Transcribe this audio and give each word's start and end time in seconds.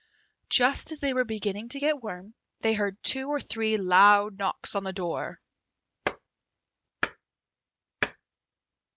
Just 0.49 0.91
as 0.91 0.99
they 0.99 1.13
were 1.13 1.23
beginning 1.25 1.69
to 1.69 1.79
get 1.79 2.01
warm, 2.01 2.33
they 2.61 2.73
heard 2.73 2.97
two 3.03 3.27
or 3.27 3.39
three 3.39 3.77
loud 3.77 4.39
knocks 4.39 4.75
at 4.75 4.81
the 4.83 4.91
door. 4.91 5.39